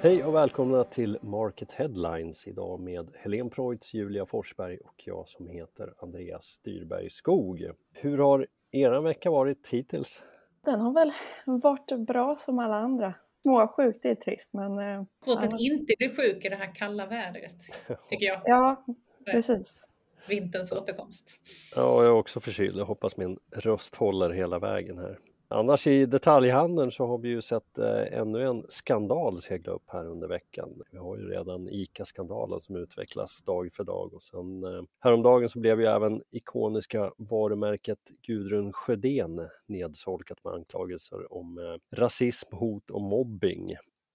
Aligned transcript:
Hej 0.00 0.24
och 0.24 0.34
välkomna 0.34 0.84
till 0.84 1.18
Market 1.22 1.72
Headlines 1.72 2.46
idag 2.46 2.80
med 2.80 3.10
Helene 3.14 3.50
Preutz, 3.50 3.94
Julia 3.94 4.26
Forsberg 4.26 4.78
och 4.78 5.02
jag 5.04 5.28
som 5.28 5.48
heter 5.48 5.94
Andreas 5.98 6.60
Dyrberg 6.64 7.10
Skog. 7.10 7.70
Hur 7.92 8.18
har 8.18 8.46
er 8.70 9.00
vecka 9.00 9.30
varit 9.30 9.68
hittills? 9.68 10.22
Den 10.64 10.80
har 10.80 10.92
väl 10.92 11.12
varit 11.46 12.06
bra 12.06 12.36
som 12.36 12.58
alla 12.58 12.74
andra. 12.74 13.14
Småsjuk, 13.42 13.98
det 14.02 14.10
är 14.10 14.14
trist 14.14 14.52
men... 14.52 14.78
Eh, 14.78 15.04
Svårt 15.24 15.44
att 15.44 15.60
inte 15.60 15.94
bli 15.98 16.08
sjuk 16.08 16.44
i 16.44 16.48
det 16.48 16.56
här 16.56 16.74
kalla 16.74 17.06
vädret, 17.06 17.56
tycker 18.08 18.26
jag. 18.26 18.40
Ja, 18.44 18.84
precis. 19.32 19.84
Vinterns 20.28 20.72
återkomst. 20.72 21.38
Ja, 21.76 22.04
jag 22.04 22.06
är 22.06 22.10
också 22.18 22.40
förkyld. 22.40 22.78
Jag 22.78 22.84
hoppas 22.86 23.16
min 23.16 23.38
röst 23.56 23.94
håller 23.94 24.30
hela 24.30 24.58
vägen 24.58 24.98
här. 24.98 25.18
Annars 25.50 25.86
i 25.86 26.06
detaljhandeln 26.06 26.90
så 26.90 27.06
har 27.06 27.18
vi 27.18 27.28
ju 27.28 27.42
sett 27.42 27.78
eh, 27.78 28.18
ännu 28.18 28.42
en 28.42 28.64
skandal 28.68 29.38
segla 29.38 29.72
upp 29.72 29.82
här 29.86 30.06
under 30.06 30.28
veckan. 30.28 30.82
Vi 30.92 30.98
har 30.98 31.16
ju 31.16 31.28
redan 31.28 31.68
ICA-skandalen 31.68 32.60
som 32.60 32.76
utvecklas 32.76 33.42
dag 33.42 33.72
för 33.72 33.84
dag 33.84 34.14
och 34.14 34.22
sen 34.22 34.64
eh, 34.64 34.82
häromdagen 35.00 35.48
så 35.48 35.58
blev 35.58 35.80
ju 35.80 35.86
även 35.86 36.22
ikoniska 36.30 37.12
varumärket 37.16 37.98
Gudrun 38.26 38.72
Sjödén 38.72 39.48
nedsolkat 39.66 40.44
med 40.44 40.52
anklagelser 40.52 41.32
om 41.32 41.58
eh, 41.58 41.96
rasism, 41.98 42.56
hot 42.56 42.90
och 42.90 43.02
mobbing. 43.02 43.74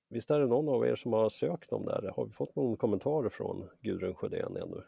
Visst 0.10 0.32
är 0.32 0.40
det 0.40 0.48
någon 0.48 0.70
av 0.70 0.88
er 0.88 0.96
som 0.96 1.14
har 1.14 1.30
sökt 1.30 1.74
om 1.74 1.86
det 1.86 1.92
här? 1.92 2.12
Har 2.16 2.26
vi 2.26 2.32
fått 2.32 2.56
någon 2.56 2.78
kommentar 2.78 3.30
från 3.30 3.70
Gudrun 3.82 4.16
Sjödén 4.16 4.58
ännu? 4.58 4.82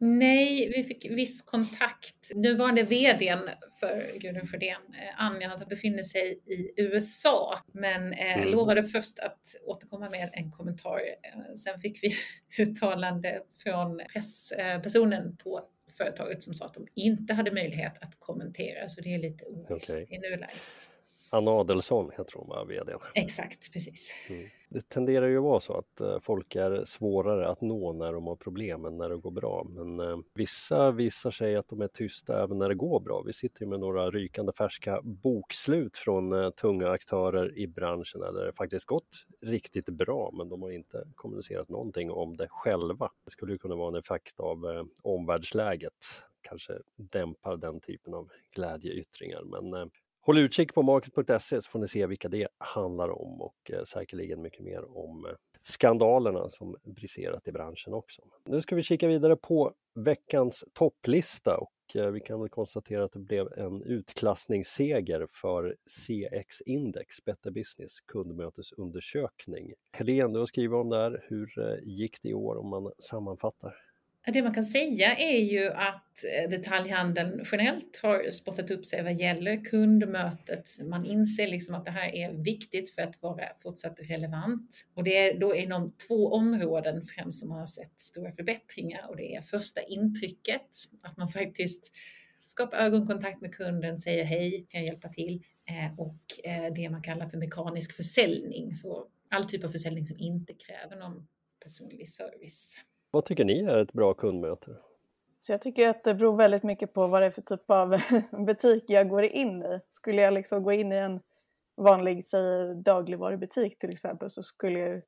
Nej, 0.00 0.72
vi 0.76 0.84
fick 0.84 1.10
viss 1.10 1.42
kontakt. 1.42 2.34
Nuvarande 2.34 2.82
VDn 2.82 3.50
för 3.80 4.18
Gudrun 4.18 4.46
Sjödén, 4.46 4.80
eh, 4.94 5.24
Anja, 5.24 5.66
befinner 5.68 6.02
sig 6.02 6.40
i 6.46 6.82
USA, 6.82 7.58
men 7.72 8.12
eh, 8.12 8.38
mm. 8.38 8.50
lovade 8.50 8.82
först 8.82 9.18
att 9.18 9.56
återkomma 9.66 10.08
med 10.10 10.30
en 10.32 10.50
kommentar. 10.50 11.00
Eh, 11.22 11.54
sen 11.54 11.80
fick 11.80 12.02
vi 12.02 12.14
uttalande 12.62 13.40
från 13.62 14.00
presspersonen 14.12 15.36
på 15.36 15.60
företaget 15.96 16.42
som 16.42 16.54
sa 16.54 16.66
att 16.66 16.74
de 16.74 16.86
inte 16.94 17.34
hade 17.34 17.52
möjlighet 17.52 17.98
att 18.00 18.18
kommentera, 18.18 18.88
så 18.88 19.00
det 19.00 19.14
är 19.14 19.18
lite 19.18 19.44
ovisst 19.44 19.90
okay. 19.90 20.06
i 20.10 20.18
nuläget. 20.18 20.90
Anna 21.30 21.50
Adelsson 21.50 22.10
heter 22.10 22.38
hon, 22.38 22.48
var 22.48 22.64
vd. 22.66 22.92
Exakt, 23.14 23.72
precis. 23.72 24.14
Mm. 24.30 24.48
Det 24.70 24.88
tenderar 24.88 25.26
ju 25.26 25.36
att 25.36 25.42
vara 25.42 25.60
så 25.60 25.78
att 25.78 26.00
eh, 26.00 26.18
folk 26.20 26.56
är 26.56 26.84
svårare 26.84 27.48
att 27.48 27.60
nå 27.60 27.92
när 27.92 28.12
de 28.12 28.26
har 28.26 28.36
problem 28.36 28.84
än 28.84 28.96
när 28.96 29.08
det 29.08 29.16
går 29.16 29.30
bra. 29.30 29.66
Men 29.68 30.00
eh, 30.00 30.18
vissa 30.34 30.90
visar 30.90 31.30
sig 31.30 31.56
att 31.56 31.68
de 31.68 31.80
är 31.82 31.88
tysta 31.88 32.42
även 32.42 32.58
när 32.58 32.68
det 32.68 32.74
går 32.74 33.00
bra. 33.00 33.22
Vi 33.26 33.32
sitter 33.32 33.66
med 33.66 33.80
några 33.80 34.10
rykande 34.10 34.52
färska 34.52 35.00
bokslut 35.02 35.96
från 35.96 36.32
eh, 36.32 36.50
tunga 36.50 36.90
aktörer 36.90 37.58
i 37.58 37.66
branschen 37.66 38.20
där 38.20 38.32
det 38.32 38.52
faktiskt 38.52 38.86
gått 38.86 39.26
riktigt 39.42 39.88
bra, 39.88 40.30
men 40.32 40.48
de 40.48 40.62
har 40.62 40.70
inte 40.70 41.04
kommunicerat 41.14 41.68
någonting 41.68 42.10
om 42.10 42.36
det 42.36 42.48
själva. 42.50 43.10
Det 43.24 43.30
skulle 43.30 43.52
ju 43.52 43.58
kunna 43.58 43.76
vara 43.76 43.88
en 43.88 44.02
effekt 44.02 44.40
av 44.40 44.88
omvärldsläget 45.02 46.06
kanske 46.42 46.72
dämpar 46.96 47.56
den 47.56 47.80
typen 47.80 48.14
av 48.14 48.30
glädjeyttringar. 48.54 49.42
Men 49.42 49.90
Håll 50.28 50.38
utkik 50.38 50.74
på 50.74 50.82
market.se 50.82 51.62
så 51.62 51.70
får 51.70 51.78
ni 51.78 51.88
se 51.88 52.06
vilka 52.06 52.28
det 52.28 52.48
handlar 52.58 53.08
om 53.22 53.40
och 53.40 53.70
eh, 53.72 53.82
säkerligen 53.82 54.42
mycket 54.42 54.60
mer 54.60 54.96
om 54.96 55.26
eh, 55.26 55.32
skandalerna 55.62 56.50
som 56.50 56.76
briserat 56.84 57.48
i 57.48 57.52
branschen 57.52 57.94
också. 57.94 58.22
Nu 58.44 58.62
ska 58.62 58.76
vi 58.76 58.82
kika 58.82 59.08
vidare 59.08 59.36
på 59.36 59.72
veckans 59.94 60.64
topplista 60.72 61.56
och 61.56 61.96
eh, 61.96 62.10
vi 62.10 62.20
kan 62.20 62.40
väl 62.40 62.48
konstatera 62.48 63.04
att 63.04 63.12
det 63.12 63.18
blev 63.18 63.52
en 63.56 63.82
utklassningsseger 63.82 65.26
för 65.30 65.76
CX-index, 65.86 67.24
Better 67.24 67.50
Business 67.50 68.00
kundmötesundersökning. 68.00 69.72
Helene, 69.92 70.32
du 70.32 70.38
har 70.38 70.46
skrivit 70.46 70.74
om 70.74 70.88
det 70.88 70.96
här. 70.96 71.24
Hur 71.28 71.78
gick 71.82 72.22
det 72.22 72.28
i 72.28 72.34
år 72.34 72.56
om 72.56 72.68
man 72.68 72.92
sammanfattar? 72.98 73.87
Det 74.32 74.42
man 74.42 74.54
kan 74.54 74.64
säga 74.64 75.16
är 75.16 75.38
ju 75.38 75.68
att 75.68 76.24
eh, 76.24 76.50
detaljhandeln 76.50 77.44
generellt 77.52 78.00
har 78.02 78.30
spottat 78.30 78.70
upp 78.70 78.86
sig 78.86 79.02
vad 79.02 79.20
gäller 79.20 79.64
kundmötet. 79.64 80.70
Man 80.84 81.04
inser 81.06 81.48
liksom 81.48 81.74
att 81.74 81.84
det 81.84 81.90
här 81.90 82.14
är 82.14 82.32
viktigt 82.32 82.94
för 82.94 83.02
att 83.02 83.22
vara 83.22 83.44
fortsatt 83.62 83.98
relevant. 84.00 84.86
Och 84.94 85.04
det 85.04 85.16
är 85.16 85.40
då 85.40 85.54
inom 85.54 85.92
två 86.08 86.32
områden 86.32 87.02
främst 87.02 87.40
som 87.40 87.48
man 87.48 87.58
har 87.58 87.66
sett 87.66 88.00
stora 88.00 88.32
förbättringar 88.32 89.06
och 89.08 89.16
det 89.16 89.34
är 89.34 89.40
första 89.40 89.82
intrycket, 89.82 90.70
att 91.02 91.16
man 91.16 91.28
faktiskt 91.28 91.92
skapar 92.44 92.76
ögonkontakt 92.76 93.40
med 93.40 93.54
kunden, 93.54 93.98
säger 93.98 94.24
hej, 94.24 94.66
kan 94.68 94.80
jag 94.80 94.88
hjälpa 94.88 95.08
till? 95.08 95.44
Eh, 95.68 96.00
och 96.00 96.20
eh, 96.44 96.72
det 96.74 96.90
man 96.90 97.02
kallar 97.02 97.28
för 97.28 97.38
mekanisk 97.38 97.92
försäljning, 97.92 98.74
så 98.74 99.06
all 99.30 99.44
typ 99.44 99.64
av 99.64 99.68
försäljning 99.68 100.06
som 100.06 100.18
inte 100.18 100.54
kräver 100.54 100.96
någon 100.96 101.26
personlig 101.64 102.08
service. 102.08 102.78
Vad 103.10 103.24
tycker 103.24 103.44
ni 103.44 103.62
är 103.62 103.78
ett 103.78 103.92
bra 103.92 104.14
kundmöte? 104.14 104.76
Så 105.38 105.52
jag 105.52 105.62
tycker 105.62 105.88
att 105.88 106.04
det 106.04 106.14
beror 106.14 106.36
väldigt 106.36 106.62
mycket 106.62 106.92
på 106.92 107.06
vad 107.06 107.22
det 107.22 107.26
är 107.26 107.30
för 107.30 107.42
typ 107.42 107.70
av 107.70 107.96
butik 108.46 108.84
jag 108.88 109.08
går 109.08 109.22
in 109.22 109.62
i. 109.62 109.80
Skulle 109.88 110.22
jag 110.22 110.34
liksom 110.34 110.62
gå 110.62 110.72
in 110.72 110.92
i 110.92 110.96
en 110.96 111.20
vanlig 111.76 112.26
säg, 112.26 112.74
dagligvarubutik 112.84 113.78
till 113.78 113.90
exempel 113.90 114.30
så 114.30 114.42
skulle 114.42 114.78
jag 114.78 115.02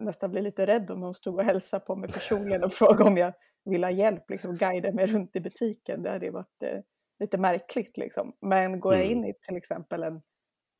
nästan 0.00 0.30
bli 0.30 0.42
lite 0.42 0.66
rädd 0.66 0.90
om 0.90 1.00
någon 1.00 1.14
stod 1.14 1.34
och 1.34 1.44
hälsade 1.44 1.84
på 1.84 1.96
mig 1.96 2.12
personligen 2.12 2.64
och 2.64 2.72
frågade 2.82 3.10
om 3.10 3.16
jag 3.16 3.32
vill 3.64 3.84
ha 3.84 3.90
hjälp, 3.90 4.30
liksom 4.30 4.56
guida 4.56 4.92
mig 4.92 5.06
runt 5.06 5.36
i 5.36 5.40
butiken. 5.40 6.02
Det 6.02 6.10
hade 6.10 6.30
varit 6.30 6.62
eh, 6.62 6.80
lite 7.18 7.38
märkligt 7.38 7.96
liksom. 7.96 8.36
Men 8.40 8.80
går 8.80 8.94
jag 8.94 9.04
mm. 9.04 9.18
in 9.18 9.24
i 9.24 9.34
till 9.42 9.56
exempel 9.56 10.02
en 10.02 10.22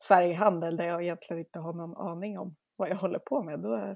färghandel 0.08 0.76
där 0.76 0.88
jag 0.88 1.02
egentligen 1.02 1.38
inte 1.38 1.58
har 1.58 1.72
någon 1.72 1.96
aning 1.96 2.38
om 2.38 2.56
vad 2.76 2.88
jag 2.88 2.96
håller 2.96 3.18
på 3.18 3.42
med, 3.42 3.60
då 3.60 3.94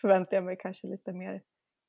förväntar 0.00 0.36
jag 0.36 0.44
mig 0.44 0.56
kanske 0.60 0.86
lite 0.86 1.12
mer 1.12 1.42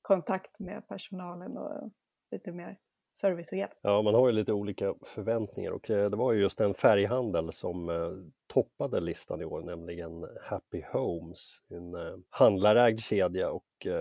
kontakt 0.08 0.60
med 0.60 0.88
personalen 0.88 1.58
och 1.58 1.92
lite 2.32 2.52
mer 2.52 2.78
service 3.22 3.52
och 3.52 3.58
hjälp. 3.58 3.80
Ja, 3.82 4.02
man 4.02 4.16
har 4.16 4.28
ju 4.28 4.34
lite 4.34 4.54
olika 4.54 4.94
förväntningar 5.06 5.72
och 5.72 5.90
eh, 5.90 6.10
det 6.10 6.18
var 6.18 6.34
ju 6.34 6.42
just 6.42 6.62
en 6.62 6.74
färghandel 6.74 7.52
som 7.52 7.90
eh, 7.90 8.12
toppade 8.48 9.00
listan 9.00 9.42
i 9.42 9.46
år, 9.46 9.62
nämligen 9.62 10.26
Happy 10.42 10.84
Homes, 10.92 11.64
en 11.70 11.96
eh, 11.96 12.16
handlarägd 12.30 13.00
kedja 13.00 13.52
och 13.52 13.86
eh, 13.86 13.92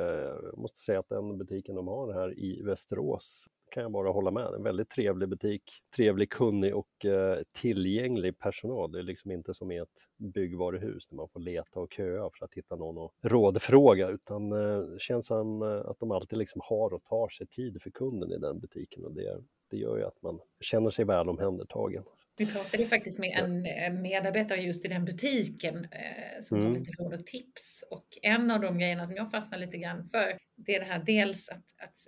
jag 0.43 0.59
måste 0.59 0.79
säga 0.79 0.99
att 0.99 1.09
den 1.09 1.39
butiken 1.39 1.75
de 1.75 1.89
har 1.89 2.13
här 2.13 2.39
i 2.39 2.63
Västerås 2.63 3.49
kan 3.71 3.83
jag 3.83 3.93
bara 3.93 4.11
hålla 4.11 4.31
med. 4.31 4.47
En 4.55 4.63
väldigt 4.63 4.91
trevlig 4.91 5.29
butik, 5.29 5.63
trevlig, 5.97 6.31
kunnig 6.31 6.77
och 6.77 7.05
eh, 7.05 7.39
tillgänglig 7.53 8.39
personal. 8.39 8.93
Det 8.93 8.99
är 8.99 9.03
liksom 9.03 9.31
inte 9.31 9.55
som 9.55 9.73
i 9.73 9.77
ett 9.77 10.09
byggvaruhus 10.17 11.07
där 11.07 11.17
man 11.17 11.29
får 11.29 11.41
leta 11.41 11.81
och 11.81 11.93
köa 11.93 12.31
för 12.31 12.45
att 12.45 12.55
hitta 12.55 12.77
någon 12.77 12.99
och 12.99 13.13
rådfråga 13.23 14.09
utan 14.09 14.53
eh, 14.53 14.79
det 14.79 15.01
känns 15.01 15.27
som 15.27 15.63
eh, 15.63 15.91
att 15.91 15.99
de 15.99 16.11
alltid 16.11 16.39
liksom 16.39 16.61
har 16.65 16.95
och 16.95 17.05
tar 17.05 17.29
sig 17.29 17.47
tid 17.47 17.83
för 17.83 17.91
kunden 17.91 18.33
i 18.33 18.39
den 18.39 18.61
butiken 18.61 19.05
och 19.05 19.13
det, 19.13 19.43
det 19.71 19.77
gör 19.77 19.97
ju 19.97 20.05
att 20.05 20.23
man 20.23 20.41
känner 20.61 20.91
sig 20.91 21.05
väl 21.05 21.29
omhändertagen. 21.29 22.05
Vi 22.37 22.47
pratade 22.47 22.87
faktiskt 22.87 23.19
med 23.19 23.39
en 23.39 23.67
eh, 23.67 23.93
medarbetare 23.93 24.61
just 24.61 24.85
i 24.85 24.89
den 24.89 25.05
butiken 25.05 25.85
eh, 25.85 26.43
som 26.43 26.59
mm. 26.59 26.73
gav 26.73 26.79
lite 26.79 26.93
råd 27.03 27.13
och 27.13 27.27
tips 27.27 27.85
och 27.91 28.07
en 28.23 28.51
av 28.51 28.61
de 28.61 28.79
grejerna 28.79 29.07
som 29.07 29.17
jag 29.17 29.31
fastnar 29.31 29.59
lite 29.59 29.79
grann 29.79 30.09
för 30.09 30.39
det 30.57 30.75
är 30.75 30.81
det 30.81 30.87
här 30.87 31.03
dels 31.07 31.49
att, 31.49 31.65
att 31.79 31.99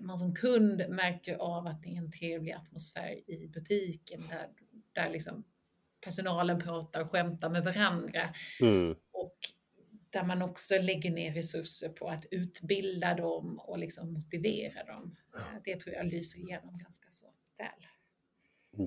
man 0.00 0.18
som 0.18 0.34
kund 0.34 0.84
märker 0.88 1.34
av 1.34 1.66
att 1.66 1.82
det 1.82 1.88
är 1.88 1.98
en 1.98 2.12
trevlig 2.12 2.52
atmosfär 2.52 3.30
i 3.30 3.48
butiken 3.48 4.20
där, 4.30 4.48
där 4.92 5.12
liksom 5.12 5.44
personalen 6.04 6.60
pratar 6.60 7.00
och 7.00 7.10
skämtar 7.10 7.50
med 7.50 7.64
varandra. 7.64 8.20
Mm. 8.60 8.90
Och 9.12 9.36
där 10.16 10.24
man 10.24 10.42
också 10.42 10.74
lägger 10.78 11.10
ner 11.10 11.32
resurser 11.32 11.88
på 11.88 12.08
att 12.08 12.26
utbilda 12.30 13.14
dem 13.14 13.58
och 13.58 13.78
liksom 13.78 14.12
motivera 14.12 14.84
dem. 14.84 15.16
Det 15.64 15.80
tror 15.80 15.94
jag 15.94 16.06
lyser 16.06 16.38
igenom 16.38 16.78
ganska 16.78 17.10
så 17.10 17.26
väl. 17.58 17.86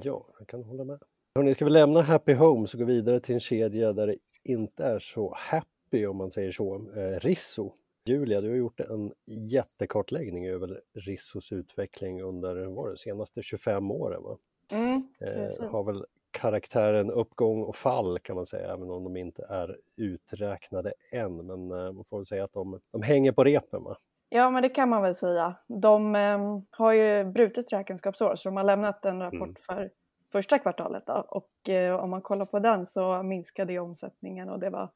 Ja, 0.04 0.28
jag 0.40 0.48
kan 0.48 0.64
hålla 0.64 0.84
med. 0.84 1.00
Hörrni, 1.36 1.54
ska 1.54 1.66
vi 1.66 1.72
lämna 1.72 2.02
Happy 2.02 2.34
Homes 2.34 2.74
och 2.74 2.80
gå 2.80 2.86
vidare 2.86 3.20
till 3.20 3.36
en 3.36 3.40
kedja 3.40 3.94
där 3.94 4.08
det 4.08 4.16
inte 4.44 4.84
är 4.84 5.00
så 5.00 5.34
happy 5.38 6.06
om 6.06 6.18
man 6.18 6.32
säger 6.32 6.52
så. 6.52 6.92
Eh, 6.96 7.20
Risso 7.20 7.74
Julia, 8.06 8.42
du 8.42 8.50
har 8.50 8.56
gjort 8.56 8.80
en 8.80 9.12
jättekartläggning 9.26 10.48
över 10.48 10.82
Rissos 10.94 11.52
utveckling 11.52 12.22
under 12.22 12.66
var 12.66 12.90
det, 12.90 12.98
senaste 12.98 13.42
25 13.42 13.92
åren. 13.92 14.24
Va? 14.24 14.38
Mm, 14.72 15.08
eh, 15.22 15.70
har 15.70 15.84
väl 15.84 16.06
karaktären 16.32 17.12
uppgång 17.12 17.64
och 17.64 17.76
fall 17.76 18.20
kan 18.20 18.36
man 18.36 18.46
säga, 18.46 18.74
även 18.74 18.90
om 18.90 19.04
de 19.04 19.18
inte 19.18 19.46
är 19.50 19.78
uträknade 19.96 20.94
än. 21.12 21.36
Men 21.48 21.72
eh, 21.72 21.92
man 21.92 22.04
får 22.04 22.18
väl 22.18 22.26
säga 22.26 22.44
att 22.44 22.54
de, 22.54 22.80
de 22.92 23.02
hänger 23.02 23.32
på 23.32 23.44
repen. 23.44 23.84
Va? 23.84 23.98
Ja, 24.30 24.50
men 24.50 24.62
det 24.62 24.70
kan 24.70 24.90
man 24.90 25.02
väl 25.02 25.16
säga. 25.16 25.56
De 25.68 26.16
eh, 26.16 26.40
har 26.72 26.92
ju 26.92 27.24
brutit 27.24 27.74
räkenskapsår, 27.74 28.36
så 28.36 28.50
de 28.50 28.58
har 28.58 28.64
lämnat 28.64 29.06
en 29.06 29.22
rapport 29.22 29.42
mm. 29.42 29.56
för 29.56 29.90
första 30.32 30.60
kvartalet. 30.60 31.04
Då. 31.06 31.26
Och 31.28 31.70
eh, 31.70 31.96
om 31.96 32.10
man 32.10 32.22
kollar 32.22 32.46
på 32.46 32.60
den 32.60 32.86
så 32.86 33.24
minskade 33.24 33.80
omsättningen 33.80 34.50
och 34.50 34.60
det 34.60 34.70
var 34.70 34.90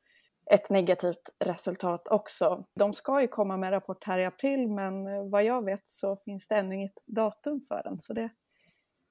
ett 0.51 0.69
negativt 0.69 1.29
resultat 1.39 2.07
också. 2.07 2.65
De 2.75 2.93
ska 2.93 3.21
ju 3.21 3.27
komma 3.27 3.57
med 3.57 3.71
rapport 3.71 4.03
här 4.03 4.19
i 4.19 4.25
april 4.25 4.67
men 4.67 5.07
eh, 5.07 5.29
vad 5.29 5.43
jag 5.43 5.65
vet 5.65 5.87
så 5.87 6.15
finns 6.15 6.47
det 6.47 6.55
ännu 6.55 6.75
inget 6.75 6.97
datum 7.05 7.61
för 7.61 7.81
den. 7.83 7.99
Så 7.99 8.13
det, 8.13 8.29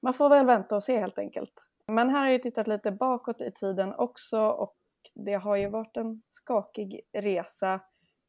man 0.02 0.14
får 0.14 0.28
väl 0.28 0.46
vänta 0.46 0.76
och 0.76 0.82
se 0.82 0.98
helt 0.98 1.18
enkelt. 1.18 1.52
Men 1.92 2.10
här 2.10 2.24
har 2.24 2.30
jag 2.30 2.42
tittat 2.42 2.66
lite 2.66 2.92
bakåt 2.92 3.40
i 3.40 3.50
tiden 3.50 3.94
också 3.94 4.46
och 4.46 4.76
det 5.14 5.34
har 5.34 5.56
ju 5.56 5.68
varit 5.68 5.96
en 5.96 6.22
skakig 6.30 7.00
resa 7.12 7.80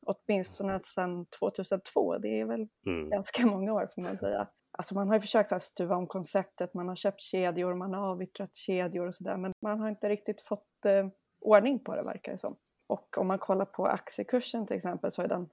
åtminstone 0.05 0.79
sedan 0.83 1.25
2002. 1.25 2.17
Det 2.17 2.39
är 2.39 2.45
väl 2.45 2.67
mm. 2.85 3.09
ganska 3.09 3.45
många 3.45 3.73
år 3.73 3.89
får 3.95 4.01
man 4.01 4.17
säga. 4.17 4.47
Alltså 4.71 4.95
man 4.95 5.07
har 5.07 5.15
ju 5.15 5.21
försökt 5.21 5.51
att 5.51 5.61
stuva 5.61 5.95
om 5.95 6.07
konceptet, 6.07 6.73
man 6.73 6.87
har 6.87 6.95
köpt 6.95 7.21
kedjor, 7.21 7.73
man 7.73 7.93
har 7.93 8.11
avyttrat 8.11 8.55
kedjor 8.55 9.07
och 9.07 9.15
sådär 9.15 9.37
men 9.37 9.53
man 9.61 9.79
har 9.79 9.89
inte 9.89 10.09
riktigt 10.09 10.41
fått 10.41 10.85
eh, 10.85 11.07
ordning 11.39 11.79
på 11.79 11.95
det 11.95 12.03
verkar 12.03 12.31
det 12.31 12.37
som. 12.37 12.55
Och 12.87 13.17
om 13.17 13.27
man 13.27 13.39
kollar 13.39 13.65
på 13.65 13.85
aktiekursen 13.85 14.67
till 14.67 14.75
exempel 14.75 15.11
så 15.11 15.21
är 15.21 15.27
den 15.27 15.49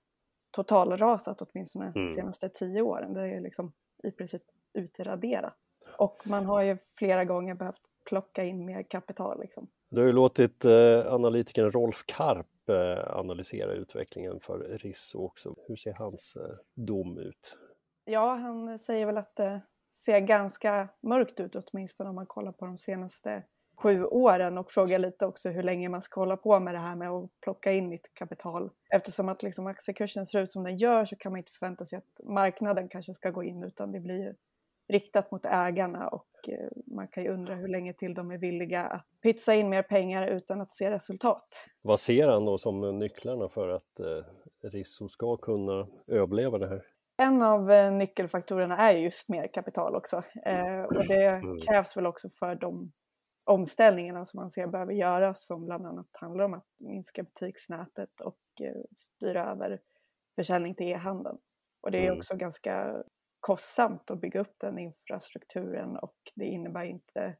totalrasat 0.50 1.42
åtminstone 1.42 1.92
de 1.94 2.00
mm. 2.00 2.14
senaste 2.14 2.48
tio 2.48 2.82
åren. 2.82 3.14
Det 3.14 3.20
är 3.20 3.40
liksom 3.40 3.72
i 4.02 4.10
princip 4.10 4.42
utraderat. 4.72 5.54
Och 5.98 6.22
man 6.24 6.46
har 6.46 6.62
ju 6.62 6.78
flera 6.98 7.24
gånger 7.24 7.54
behövt 7.54 7.89
plocka 8.08 8.44
in 8.44 8.64
mer 8.64 8.82
kapital. 8.82 9.40
Liksom. 9.40 9.68
Du 9.90 10.00
har 10.00 10.06
ju 10.06 10.12
låtit 10.12 10.64
eh, 10.64 11.12
analytikern 11.12 11.70
Rolf 11.70 12.04
Karp 12.06 12.68
eh, 12.68 13.18
analysera 13.18 13.72
utvecklingen 13.72 14.40
för 14.40 14.58
Risso 14.58 15.24
också. 15.24 15.54
Hur 15.68 15.76
ser 15.76 15.92
hans 15.92 16.36
eh, 16.36 16.56
dom 16.74 17.18
ut? 17.18 17.58
Ja, 18.04 18.34
han 18.34 18.78
säger 18.78 19.06
väl 19.06 19.18
att 19.18 19.36
det 19.36 19.60
ser 19.92 20.20
ganska 20.20 20.88
mörkt 21.00 21.40
ut 21.40 21.56
åtminstone 21.56 22.10
om 22.10 22.14
man 22.14 22.26
kollar 22.26 22.52
på 22.52 22.66
de 22.66 22.76
senaste 22.76 23.42
sju 23.76 24.04
åren 24.04 24.58
och 24.58 24.70
frågar 24.70 24.98
lite 24.98 25.26
också 25.26 25.48
hur 25.48 25.62
länge 25.62 25.88
man 25.88 26.02
ska 26.02 26.20
hålla 26.20 26.36
på 26.36 26.60
med 26.60 26.74
det 26.74 26.78
här 26.78 26.96
med 26.96 27.10
att 27.10 27.30
plocka 27.40 27.72
in 27.72 27.88
nytt 27.88 28.14
kapital. 28.14 28.70
Eftersom 28.90 29.28
att 29.28 29.42
liksom 29.42 29.66
aktiekursen 29.66 30.26
ser 30.26 30.42
ut 30.42 30.52
som 30.52 30.64
den 30.64 30.76
gör 30.76 31.04
så 31.04 31.16
kan 31.16 31.32
man 31.32 31.38
inte 31.38 31.52
förvänta 31.52 31.84
sig 31.84 31.98
att 31.98 32.20
marknaden 32.24 32.88
kanske 32.88 33.14
ska 33.14 33.30
gå 33.30 33.44
in 33.44 33.62
utan 33.62 33.92
det 33.92 34.00
blir 34.00 34.36
riktat 34.90 35.30
mot 35.30 35.46
ägarna 35.46 36.08
och 36.08 36.48
eh, 36.48 36.68
man 36.86 37.08
kan 37.08 37.22
ju 37.24 37.30
undra 37.30 37.54
hur 37.54 37.68
länge 37.68 37.92
till 37.92 38.14
de 38.14 38.30
är 38.30 38.38
villiga 38.38 38.82
att 38.82 39.06
pytsa 39.22 39.54
in 39.54 39.68
mer 39.68 39.82
pengar 39.82 40.26
utan 40.26 40.60
att 40.60 40.72
se 40.72 40.90
resultat. 40.90 41.48
Vad 41.82 42.00
ser 42.00 42.28
han 42.28 42.44
då 42.44 42.58
som 42.58 42.98
nycklarna 42.98 43.48
för 43.48 43.68
att 43.68 44.00
eh, 44.00 44.24
Risso 44.70 45.08
ska 45.08 45.36
kunna 45.36 45.86
överleva 46.12 46.58
det 46.58 46.68
här? 46.68 46.82
En 47.16 47.42
av 47.42 47.70
eh, 47.70 47.92
nyckelfaktorerna 47.92 48.76
är 48.76 48.96
just 48.96 49.28
mer 49.28 49.48
kapital 49.52 49.96
också 49.96 50.22
eh, 50.44 50.82
och 50.82 51.06
det 51.06 51.26
mm. 51.26 51.60
krävs 51.60 51.96
väl 51.96 52.06
också 52.06 52.30
för 52.30 52.54
de 52.54 52.92
omställningarna 53.44 54.24
som 54.24 54.40
man 54.40 54.50
ser 54.50 54.66
behöver 54.66 54.92
göras 54.92 55.46
som 55.46 55.64
bland 55.64 55.86
annat 55.86 56.06
handlar 56.12 56.44
om 56.44 56.54
att 56.54 56.66
minska 56.78 57.22
butiksnätet 57.22 58.20
och 58.20 58.38
styra 58.96 59.50
över 59.50 59.80
försäljning 60.36 60.74
till 60.74 60.86
e-handeln. 60.86 61.38
Och 61.80 61.90
det 61.90 61.98
är 61.98 62.06
mm. 62.06 62.18
också 62.18 62.36
ganska 62.36 63.02
kostsamt 63.40 64.10
att 64.10 64.20
bygga 64.20 64.40
upp 64.40 64.54
den 64.58 64.78
infrastrukturen 64.78 65.96
och 65.96 66.16
det 66.34 66.44
innebär 66.44 66.84
inte 66.84 67.36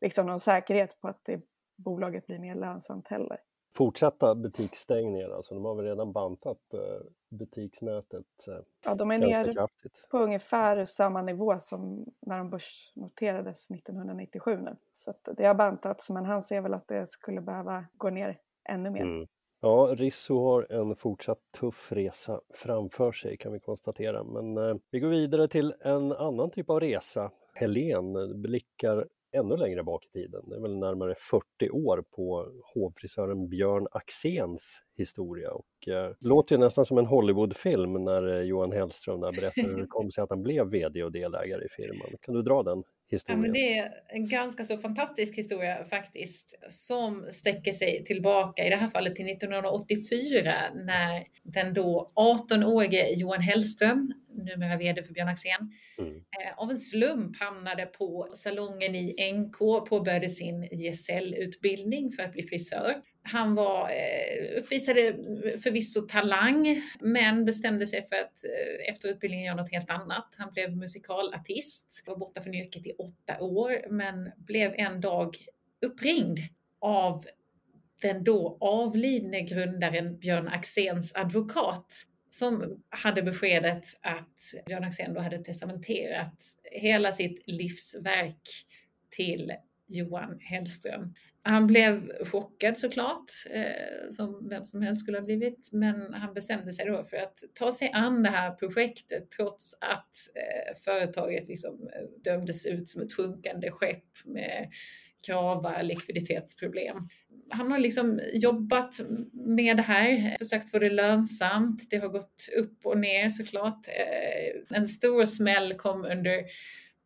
liksom 0.00 0.26
någon 0.26 0.40
säkerhet 0.40 1.00
på 1.00 1.08
att 1.08 1.20
det 1.22 1.40
bolaget 1.76 2.26
blir 2.26 2.38
mer 2.38 2.54
lönsamt 2.54 3.08
heller. 3.08 3.38
Fortsatta 3.74 4.34
butiksstängningar, 4.34 5.30
alltså 5.30 5.54
de 5.54 5.64
har 5.64 5.74
väl 5.74 5.84
redan 5.84 6.12
bantat 6.12 6.74
eh, 6.74 7.06
butiksnätet 7.30 8.48
eh, 8.48 8.54
Ja, 8.84 8.94
de 8.94 9.10
är 9.10 9.18
nere 9.18 9.52
kraftigt. 9.52 10.08
på 10.10 10.18
ungefär 10.18 10.86
samma 10.86 11.22
nivå 11.22 11.60
som 11.60 12.06
när 12.20 12.38
de 12.38 12.50
börsnoterades 12.50 13.70
1997 13.70 14.56
nu. 14.56 14.76
Så 14.94 15.12
det 15.36 15.44
har 15.44 15.54
bantats, 15.54 16.10
men 16.10 16.24
han 16.24 16.42
ser 16.42 16.60
väl 16.60 16.74
att 16.74 16.88
det 16.88 17.06
skulle 17.10 17.40
behöva 17.40 17.84
gå 17.96 18.10
ner 18.10 18.38
ännu 18.68 18.90
mer. 18.90 19.02
Mm. 19.02 19.28
Ja, 19.64 19.94
Risso 19.98 20.44
har 20.44 20.72
en 20.72 20.96
fortsatt 20.96 21.38
tuff 21.60 21.92
resa 21.92 22.40
framför 22.54 23.12
sig 23.12 23.36
kan 23.36 23.52
vi 23.52 23.60
konstatera. 23.60 24.24
Men 24.24 24.56
eh, 24.56 24.76
vi 24.90 25.00
går 25.00 25.08
vidare 25.08 25.48
till 25.48 25.74
en 25.80 26.12
annan 26.12 26.50
typ 26.50 26.70
av 26.70 26.80
resa. 26.80 27.30
Helen 27.54 28.16
eh, 28.16 28.36
blickar 28.36 29.06
ännu 29.32 29.56
längre 29.56 29.82
bak 29.82 30.06
i 30.06 30.08
tiden. 30.08 30.42
Det 30.46 30.56
är 30.56 30.60
väl 30.60 30.78
närmare 30.78 31.14
40 31.58 31.70
år 31.70 32.04
på 32.16 32.48
hovfrisören 32.74 33.48
Björn 33.48 33.86
Axéns 33.90 34.82
historia 34.96 35.50
och 35.50 35.88
eh, 35.88 36.12
låter 36.24 36.56
ju 36.56 36.60
nästan 36.60 36.86
som 36.86 36.98
en 36.98 37.06
Hollywoodfilm 37.06 37.92
när 37.92 38.28
eh, 38.28 38.40
Johan 38.40 38.72
Hellström 38.72 39.20
där 39.20 39.32
berättar 39.32 39.62
hur 39.62 39.76
det 39.76 39.86
kom 39.86 40.10
sig 40.10 40.24
att 40.24 40.30
han 40.30 40.42
blev 40.42 40.66
VD 40.66 41.04
och 41.04 41.12
delägare 41.12 41.64
i 41.64 41.68
firman. 41.68 42.18
Kan 42.20 42.34
du 42.34 42.42
dra 42.42 42.62
den 42.62 42.84
historien? 43.12 43.44
Ja, 43.44 43.52
det 43.52 43.78
är 43.78 43.90
en 44.08 44.28
ganska 44.28 44.64
så 44.64 44.78
fantastisk 44.78 45.38
historia 45.38 45.84
faktiskt 45.84 46.58
som 46.68 47.26
sträcker 47.30 47.72
sig 47.72 48.04
tillbaka 48.04 48.66
i 48.66 48.70
det 48.70 48.76
här 48.76 48.88
fallet 48.88 49.16
till 49.16 49.26
1984 49.26 50.54
när 50.74 51.24
den 51.42 51.74
då 51.74 52.12
18-årige 52.14 53.10
Johan 53.10 53.40
Hellström, 53.40 54.12
numera 54.32 54.76
VD 54.76 55.02
för 55.02 55.12
Björn 55.12 55.28
Axén, 55.28 55.72
mm. 55.98 56.14
eh, 56.14 56.56
av 56.56 56.70
en 56.70 56.78
slump 56.78 57.36
hamnade 57.36 57.86
på 57.86 58.30
salongen 58.34 58.94
i 58.94 59.32
NK, 59.32 59.58
påbörjade 59.88 60.28
sin 60.28 60.62
gesällutbildning 60.62 62.12
för 62.12 62.22
att 62.22 62.32
bli 62.32 62.42
frisör. 62.42 62.94
Han 63.22 63.54
var, 63.54 63.90
eh, 63.90 64.58
uppvisade 64.58 65.14
förvisso 65.62 66.00
talang, 66.00 66.82
men 67.00 67.44
bestämde 67.44 67.86
sig 67.86 68.08
för 68.08 68.16
att 68.16 68.44
eh, 68.44 68.92
efter 68.94 69.08
utbildningen 69.08 69.46
göra 69.46 69.56
något 69.56 69.72
helt 69.72 69.90
annat. 69.90 70.34
Han 70.38 70.52
blev 70.52 70.76
musikalartist, 70.76 72.02
var 72.06 72.16
borta 72.16 72.42
från 72.42 72.54
yrket 72.54 72.86
i 72.86 72.92
åtta 72.92 73.40
år, 73.40 73.90
men 73.90 74.30
blev 74.36 74.74
en 74.74 75.00
dag 75.00 75.36
uppringd 75.86 76.38
av 76.80 77.26
den 78.02 78.24
då 78.24 78.58
avlidne 78.60 79.40
grundaren 79.40 80.18
Björn 80.18 80.48
Axéns 80.48 81.14
advokat 81.14 82.06
som 82.30 82.82
hade 82.88 83.22
beskedet 83.22 83.84
att 84.00 84.64
Björn 84.66 84.84
Axén 84.84 85.14
då 85.14 85.20
hade 85.20 85.38
testamenterat 85.38 86.42
hela 86.72 87.12
sitt 87.12 87.42
livsverk 87.46 88.66
till 89.10 89.52
Johan 89.86 90.38
Hellström. 90.40 91.14
Han 91.44 91.66
blev 91.66 92.24
chockad 92.24 92.78
såklart, 92.78 93.30
eh, 93.50 94.10
som 94.10 94.48
vem 94.48 94.64
som 94.64 94.82
helst 94.82 95.02
skulle 95.02 95.18
ha 95.18 95.24
blivit, 95.24 95.68
men 95.72 96.14
han 96.14 96.34
bestämde 96.34 96.72
sig 96.72 96.86
då 96.86 97.04
för 97.04 97.16
att 97.16 97.38
ta 97.54 97.72
sig 97.72 97.90
an 97.94 98.22
det 98.22 98.28
här 98.28 98.50
projektet 98.50 99.30
trots 99.30 99.74
att 99.80 100.16
eh, 100.34 100.78
företaget 100.84 101.48
liksom 101.48 101.88
eh, 101.94 102.32
dömdes 102.32 102.66
ut 102.66 102.88
som 102.88 103.02
ett 103.02 103.16
sjunkande 103.16 103.70
skepp 103.70 104.04
med 104.24 104.72
grava 105.26 105.82
likviditetsproblem. 105.82 106.96
Han 107.50 107.70
har 107.70 107.78
liksom 107.78 108.20
jobbat 108.32 109.00
med 109.32 109.76
det 109.76 109.82
här, 109.82 110.36
försökt 110.38 110.70
få 110.70 110.78
det 110.78 110.90
lönsamt. 110.90 111.90
Det 111.90 111.96
har 111.96 112.08
gått 112.08 112.48
upp 112.56 112.86
och 112.86 112.98
ner 112.98 113.30
såklart. 113.30 113.88
Eh, 113.88 114.76
en 114.78 114.86
stor 114.86 115.24
smäll 115.24 115.74
kom 115.74 116.04
under 116.04 116.44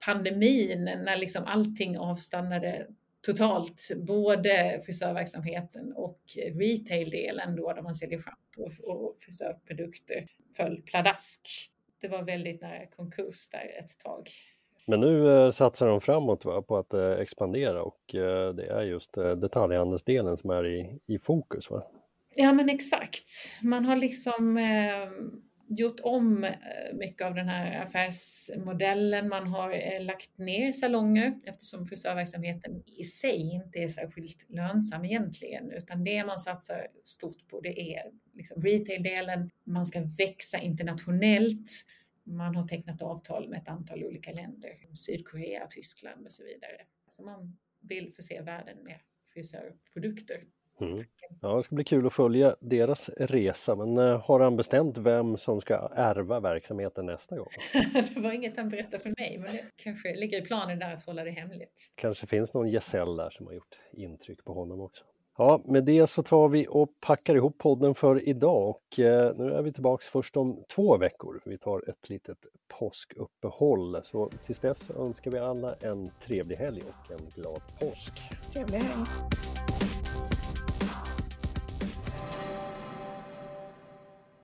pandemin 0.06 0.84
när 0.84 1.16
liksom 1.16 1.44
allting 1.44 1.98
avstannade 1.98 2.86
totalt, 3.26 3.90
både 3.96 4.80
frisörverksamheten 4.84 5.92
och 5.92 6.20
retail-delen 6.54 7.56
då 7.56 7.72
där 7.72 7.82
man 7.82 7.94
säljer 7.94 8.18
schampo 8.18 8.70
och 8.82 9.16
frisörprodukter 9.20 10.26
föll 10.56 10.82
pladask. 10.82 11.40
Det 12.00 12.08
var 12.08 12.22
väldigt 12.22 12.60
nära 12.60 12.86
konkurs 12.86 13.48
där 13.48 13.78
ett 13.78 13.98
tag. 14.04 14.28
Men 14.86 15.00
nu 15.00 15.36
eh, 15.36 15.50
satsar 15.50 15.86
de 15.86 16.00
framåt 16.00 16.44
va, 16.44 16.62
på 16.62 16.76
att 16.76 16.94
eh, 16.94 17.10
expandera 17.10 17.82
och 17.82 18.14
eh, 18.14 18.54
det 18.54 18.66
är 18.66 18.82
just 18.82 19.16
eh, 19.16 19.30
detaljhandelsdelen 19.30 20.36
som 20.36 20.50
är 20.50 20.66
i, 20.66 20.98
i 21.06 21.18
fokus. 21.18 21.70
Va? 21.70 21.82
Ja 22.36 22.52
men 22.52 22.68
exakt. 22.68 23.28
Man 23.62 23.84
har 23.84 23.96
liksom 23.96 24.58
gjort 25.68 26.00
om 26.02 26.44
eh, 26.44 26.94
mycket 26.94 27.26
av 27.26 27.34
den 27.34 27.48
här 27.48 27.82
affärsmodellen. 27.82 29.28
Man 29.28 29.46
har 29.46 29.70
eh, 29.70 30.04
lagt 30.04 30.38
ner 30.38 30.72
salonger 30.72 31.40
eftersom 31.44 31.86
frisörverksamheten 31.86 32.82
i 32.86 33.04
sig 33.04 33.54
inte 33.54 33.78
är 33.78 33.88
särskilt 33.88 34.46
lönsam 34.48 35.04
egentligen, 35.04 35.70
utan 35.70 36.04
det 36.04 36.24
man 36.24 36.38
satsar 36.38 36.86
stort 37.02 37.48
på 37.48 37.60
det 37.60 37.94
är 37.94 38.02
liksom 38.34 38.62
retail-delen. 38.62 39.50
Man 39.64 39.86
ska 39.86 40.00
växa 40.18 40.58
internationellt. 40.58 41.70
Man 42.24 42.56
har 42.56 42.68
tecknat 42.68 43.02
avtal 43.02 43.48
med 43.48 43.58
ett 43.58 43.68
antal 43.68 44.04
olika 44.04 44.32
länder, 44.32 44.70
Sydkorea, 44.94 45.66
Tyskland 45.66 46.26
och 46.26 46.32
så 46.32 46.44
vidare. 46.44 46.80
Så 47.08 47.22
man 47.22 47.58
vill 47.80 48.12
förse 48.12 48.42
världen 48.42 48.78
med 48.84 49.00
frisörprodukter. 49.32 50.44
Mm. 50.80 51.04
Ja, 51.40 51.56
det 51.56 51.62
ska 51.62 51.74
bli 51.74 51.84
kul 51.84 52.06
att 52.06 52.12
följa 52.12 52.56
deras 52.60 53.08
resa, 53.08 53.76
men 53.76 53.98
uh, 53.98 54.20
har 54.20 54.40
han 54.40 54.56
bestämt 54.56 54.98
vem 54.98 55.36
som 55.36 55.60
ska 55.60 55.90
ärva 55.94 56.40
verksamheten 56.40 57.06
nästa 57.06 57.36
gång? 57.36 57.48
det 58.14 58.20
var 58.20 58.32
inget 58.32 58.56
han 58.56 58.68
berättade 58.68 58.98
för 58.98 59.14
mig, 59.18 59.38
men 59.38 59.52
det 59.52 59.62
kanske 59.76 60.14
ligger 60.14 60.42
i 60.42 60.44
planen 60.44 60.78
där 60.78 60.94
att 60.94 61.06
hålla 61.06 61.24
det 61.24 61.30
hemligt. 61.30 61.92
Kanske 61.94 62.26
finns 62.26 62.54
någon 62.54 62.68
gesäll 62.68 63.16
där 63.16 63.30
som 63.30 63.46
har 63.46 63.54
gjort 63.54 63.78
intryck 63.92 64.44
på 64.44 64.52
honom 64.52 64.80
också. 64.80 65.04
Ja, 65.38 65.60
med 65.64 65.84
det 65.84 66.06
så 66.06 66.22
tar 66.22 66.48
vi 66.48 66.66
och 66.70 66.88
packar 67.00 67.34
ihop 67.34 67.58
podden 67.58 67.94
för 67.94 68.28
idag 68.28 68.68
och 68.68 68.98
eh, 68.98 69.32
nu 69.36 69.52
är 69.52 69.62
vi 69.62 69.72
tillbaks 69.72 70.08
först 70.08 70.36
om 70.36 70.64
två 70.74 70.96
veckor. 70.96 71.40
Vi 71.44 71.58
tar 71.58 71.90
ett 71.90 72.08
litet 72.08 72.38
påskuppehåll. 72.78 74.00
Så 74.02 74.30
tills 74.44 74.60
dess 74.60 74.90
önskar 74.90 75.30
vi 75.30 75.38
alla 75.38 75.74
en 75.74 76.10
trevlig 76.24 76.56
helg 76.56 76.82
och 76.82 77.10
en 77.12 77.30
glad 77.34 77.62
påsk. 77.80 78.12
Trevlig 78.52 78.78
helg! 78.78 79.06